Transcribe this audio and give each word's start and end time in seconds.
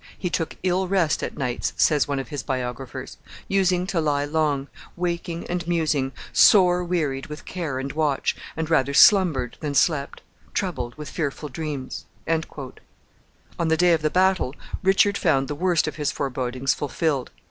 "He 0.17 0.31
took 0.31 0.55
ill 0.63 0.87
rest 0.87 1.21
at 1.21 1.37
nights," 1.37 1.73
says 1.77 2.07
one 2.07 2.17
of 2.17 2.29
his 2.29 2.41
biographers, 2.41 3.17
"using 3.47 3.85
to 3.85 4.01
lie 4.01 4.25
long, 4.25 4.67
waking 4.95 5.45
and 5.45 5.67
musing, 5.67 6.11
sore 6.33 6.83
wearied 6.83 7.27
with 7.27 7.45
care 7.45 7.77
and 7.77 7.93
watch, 7.93 8.35
and 8.57 8.67
rather 8.67 8.95
slumbered 8.95 9.57
than 9.59 9.75
slept, 9.75 10.23
troubled 10.55 10.95
with 10.95 11.07
fearful 11.11 11.49
dreams." 11.49 12.05
On 13.59 13.67
the 13.67 13.77
day 13.77 13.93
of 13.93 14.01
the 14.01 14.09
battle 14.09 14.55
Richard 14.81 15.19
found 15.19 15.47
the 15.47 15.53
worst 15.53 15.87
of 15.87 15.97
his 15.97 16.11
forebodings 16.11 16.73
fulfilled. 16.73 17.29